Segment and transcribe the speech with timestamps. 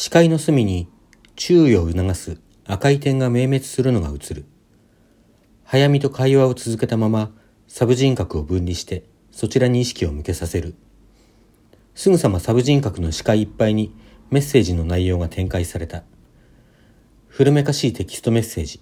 [0.00, 0.86] 視界の隅に
[1.34, 4.44] 注意を促す赤い点が明滅するのが映る。
[5.64, 7.32] 早見と会話を続けたまま
[7.66, 10.76] サブ人格を分離してそちらに意識を向けさせる。
[11.96, 13.92] すぐさまサブ人格の視界いっぱいに
[14.30, 16.04] メッセージの内容が展開された。
[17.26, 18.80] 古めかしいテキストメッセージ。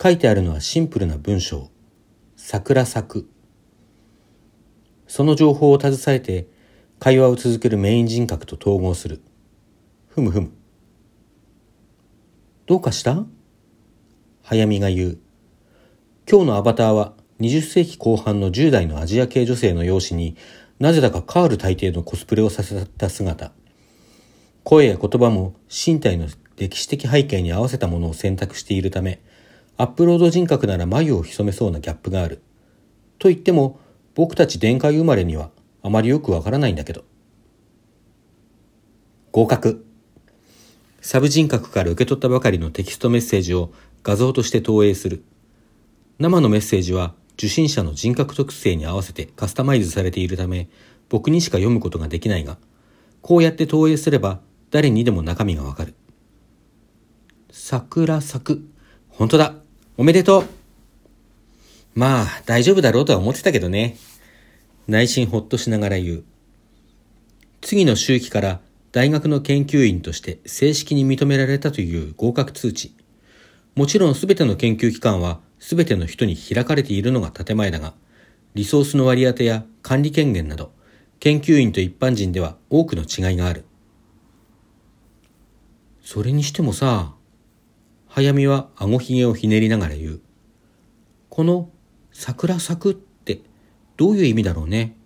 [0.00, 1.68] 書いてあるのはシンプルな文章。
[2.36, 3.28] 桜咲く。
[5.08, 6.46] その情報を携えて
[7.00, 9.20] 会話を続けるメイン人格と統合する。
[10.14, 10.52] ふむふむ。
[12.66, 13.24] どうかした？
[14.44, 15.18] 早見が言う。
[16.30, 20.36] 今日のアバターは20世紀後半の10代のアジア系女性の容姿に
[20.78, 23.50] なぜだかカール大帝のコスプレをさせた姿。
[24.62, 29.20] 声や言葉も身体の歴史的背景に合わせたものを選択しているため、
[29.76, 32.40] アップロード人格なら眉を潜めそうなギャップがある。
[33.18, 33.80] と言っても、
[34.14, 35.50] 僕たち電界生まれには
[35.82, 37.02] あまりよくわからないんだけど。
[39.32, 39.84] 合格。
[41.04, 43.70] サブ人格から受け取ったばかりのテキストメッセージを
[44.02, 45.22] 画像として投影する。
[46.18, 50.66] 生のメッセージは受信者の人格特性に合わせてカスタマイズされているため、
[51.10, 52.56] 僕にしか読むことができないが、
[53.20, 55.94] こうやって投影すれば誰にでも中身がわかる。
[57.50, 58.66] 桜咲く。
[59.10, 59.56] 本当だ。
[59.98, 60.44] おめでとう。
[61.94, 63.98] まあ、大丈夫だろうとは思ってたけどね。
[64.88, 66.24] 内心ほっとしながら言う。
[67.60, 68.60] 次の周期から
[68.94, 72.94] 大学の研究員として正式に認められたという合格通知。
[73.74, 77.94] もちろん全ての研究機関は全ての人に開かれているのが建前だが、
[78.54, 80.70] リソースの割り当てや管理権限など、
[81.18, 83.64] 研究員と一般人では多くの違いがある。
[86.00, 87.16] それにしてもさ、
[88.06, 90.20] 早見は顎ひげをひねりながら言う。
[91.30, 91.68] この
[92.12, 93.40] 桜咲くって
[93.96, 94.96] どういう意味だろうね。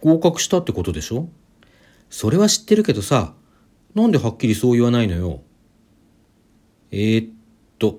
[0.00, 1.28] 合格したってことでしょ？
[2.10, 3.34] それは知ってるけどさ、
[3.94, 5.42] なんではっきりそう言わないのよ。
[6.90, 7.30] えー、っ
[7.78, 7.98] と、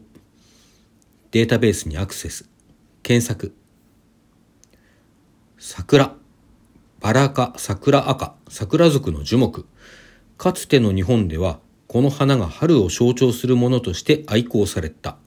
[1.31, 2.49] データベースにアクセス、
[3.03, 3.53] 検索。
[5.57, 6.15] 桜、
[6.99, 9.65] バラ科、桜赤、桜族の樹木。
[10.37, 15.17] かつての日本では、この花が春を象徴するものとして愛好された。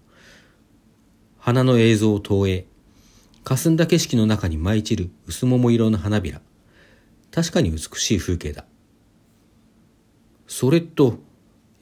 [1.39, 2.67] 花の映像を投影。
[3.45, 6.41] 霞んだ景色の中に舞い散る薄桃色の花びら。
[7.31, 8.65] 確かに美しい風景だ。
[10.51, 11.21] それと、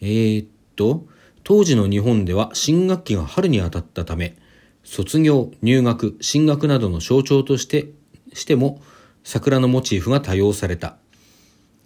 [0.02, 1.06] えー、っと、
[1.42, 4.36] 当時の日本では新学期が春に当たったため、
[4.84, 7.90] 卒業、入学、進学などの象徴として
[8.34, 8.82] しても
[9.24, 10.98] 桜のモチーフが多用された。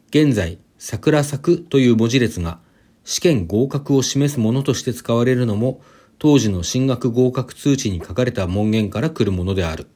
[0.09, 2.59] 現在、桜咲くという文字列が
[3.05, 5.81] 試験合格を示すものとして使われるのも
[6.19, 9.87] 当時の進学合格通知に書かれた文言から来るものである。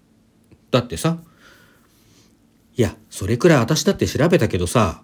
[0.71, 1.19] だってさ、
[2.77, 5.03] いや、それくらい私だって調べたけどさ、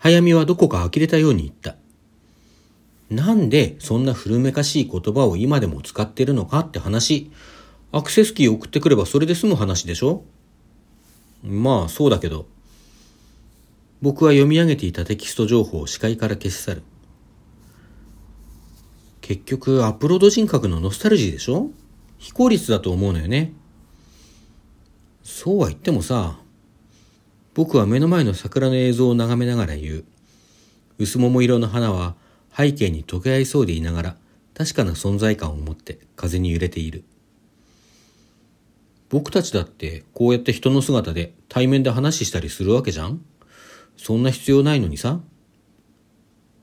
[0.00, 1.76] 早見はどこか呆れたように言った。
[3.10, 7.30] なんでそんな古めかしい言葉を今でも使ってるのかって話、
[7.92, 10.24] アクセスキー送ってくればそれで済む話でしょ
[11.42, 12.46] まあそうだけど、
[14.00, 16.82] 僕は読み上げていたテキスト情報を視界から消し去る。
[19.20, 21.70] 結局、アップロード人格のノスタルジーでしょ
[22.16, 23.52] 非効率だと思うのよね。
[25.22, 26.40] そうは言ってもさ、
[27.54, 30.04] 僕は目の前の桜の映像を眺めながら言う。
[30.98, 32.14] 薄桃色の花は
[32.56, 34.16] 背景に溶け合いそうでいながら
[34.54, 37.04] 確かな存在感を持って風に揺れている。
[39.08, 43.24] 僕たちだってこうやって人の姿で対面で話したりするわけじゃん？
[43.96, 45.20] そんな必要ないのにさ。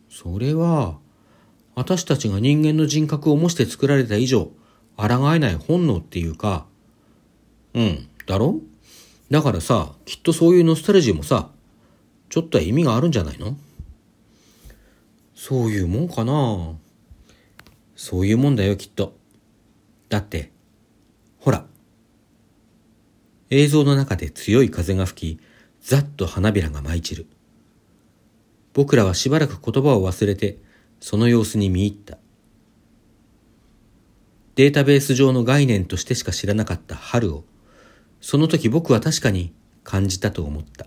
[0.10, 0.98] それは、
[1.76, 4.52] 私たちが人間の人格を模して作られた以上、
[4.96, 6.66] 抗えない本能っていうか、
[7.76, 8.60] うん、だろ？
[9.30, 11.50] だからさ、きっとそういうノスタルジーもさ、
[12.30, 13.58] ちょっとは意味があるんじゃないの？
[15.36, 16.76] そういうもんかな？
[17.96, 19.18] そういうもんだよ、きっと。
[20.10, 20.52] だって、
[21.40, 21.66] ほら。
[23.50, 25.42] 映像の中で強い風が吹き、
[25.82, 27.28] ざっと花びらが舞い散る。
[28.74, 30.58] 僕らはしばらく言葉を忘れて、
[31.00, 32.18] その様子に見入った。
[34.56, 37.46] データベース上の概念としてしか知らなかった春を、
[38.30, 39.54] その時僕は確かに
[39.86, 40.86] 感じたと思った。